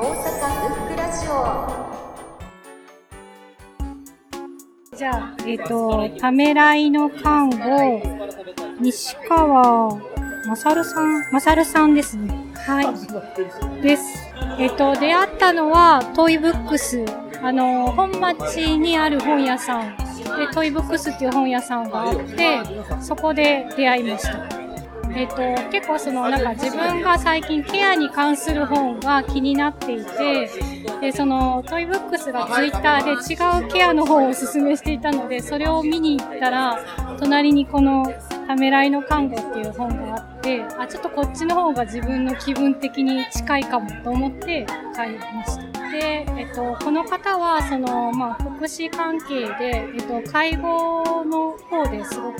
[0.00, 0.14] 阪
[0.68, 1.34] ブックラジオ
[4.96, 8.00] じゃあ、えっ、と、ためらいの看護、
[8.80, 9.96] 西川
[10.46, 12.32] まさるさん、まさるさんですね。
[12.54, 13.82] はい。
[13.82, 14.04] です。
[14.60, 17.04] えっ、と、出会ったのは、トイブックス。
[17.42, 19.96] あの、本町にある本屋さん。
[19.96, 22.60] で、トイブックスっていう本屋さんがあって、
[23.00, 24.57] そこで出会いました。
[25.14, 25.36] えっ、と、
[25.70, 30.50] 結構その、なんか自分が最近ケアに関する本が気になっていて、
[31.00, 36.78] で、その、トイブックスがツイッターで違うケアの本をおすすめしていたので、それを見に行ったら、
[37.18, 38.04] 隣にこの、
[38.48, 44.64] ためらいの看護っていう本があって、あ、ちょっとこっちの方が自分の気分的に近いかもと思って
[44.96, 45.90] 買いました。
[45.90, 52.38] で、えっと、この方は、その、まあ、福祉関係で、えっと、介護の方ですごく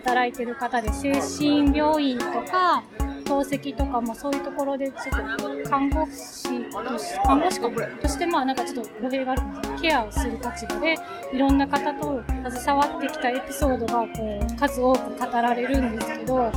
[0.00, 2.82] 働いてる方で、精神病院とか、
[3.28, 7.68] 透析とかもそういうところでちょっと看護師とし看護師か
[8.00, 10.96] としてまあなんかちょっと語弊があるんでケアをする立場で
[11.34, 16.50] いろんな方と携わってきたエピソードがこう数多く語られるんですけど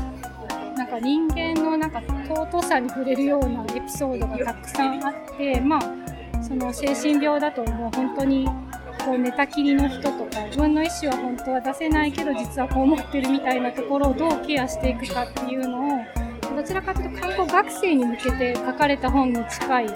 [0.78, 5.82] なんか人間のなんか尊さに触れるようなエピソードがたくさんあってまあ
[6.42, 8.48] その精神病だともう本当に
[9.06, 16.00] こう寝たきりの人とか自分の意思は本当は出せないけど実はこう思ってるみたいなところをどうケアしていくかっていうのを
[16.56, 19.88] どちらかというと看護学生に向けて書かれた本に近い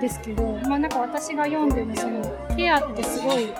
[0.00, 2.22] ですけど、まあなんか私が読んでもその
[2.56, 3.52] ケアってすごい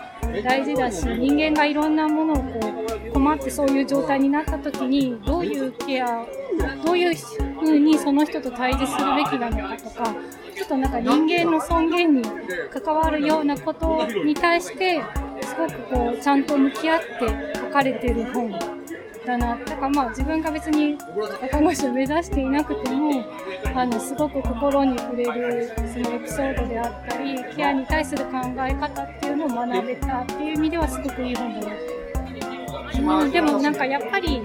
[0.42, 2.60] 大事だし、人間がいろんなものをこ
[3.08, 6.24] う困ってそういう状態になった時にどういうケア、
[6.84, 7.16] どういう
[7.60, 10.14] 風にその人と対峙するべきなのかとか、
[10.68, 12.22] ちょっとなんか人間の尊厳に
[12.70, 15.02] 関わるようなことに対して、
[15.42, 18.50] すごくこうちゃんと向き合って書かれてる本
[19.24, 19.56] だな。
[19.56, 20.98] だからまあ自分が別に
[21.50, 23.24] 看護師を目指していなくても、
[23.74, 34.42] あの、すごく心に触れるそのエピソードであったり、ケアに対する考え方っていうのを学べたっていう意味ではすごくいい本だなうん、でもなんかやっぱり、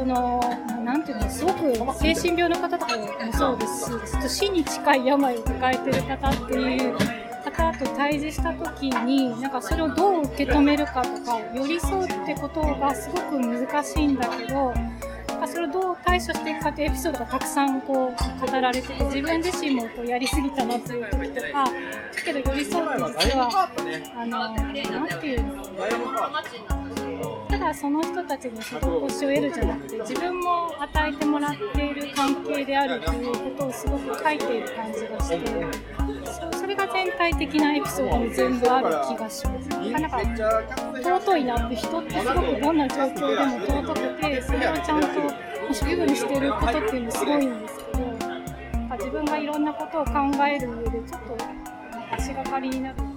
[0.00, 0.40] その、
[0.82, 6.96] なんていうの、すごく精神病の方とかもそうですし、死に近い病を抱えてる方っていう
[7.44, 14.72] 方と対峙した時に、なんかそれをどう受け止めるかとか、寄り添うってことがすごく難しいんだけど、
[15.46, 21.70] それをどう対処していくかっていうエピソードがたくさんこう語られてて、自分自身もこうやりすぎたなという時とか、だ
[22.24, 23.70] けど寄り添うって実は、
[24.16, 24.78] あの、なんて
[25.26, 26.99] いうの、
[27.48, 35.40] ただその人たちに施しを得るじゃなくて自分も与えてもらっている関係であるということをすごく書いている感じがして
[36.52, 39.68] そそれが全体的なエピソードに全部ある気がします。
[39.68, 40.20] なんか
[41.02, 45.08] 尊いなって人ってすごくどんな状況でも尊くてそれをちゃんと
[45.72, 50.12] 主義にしてることっていうのすごいんですけどなんか自分がいろんなことを考
[50.46, 51.36] える上でちょっと
[52.12, 53.09] 足がかりになる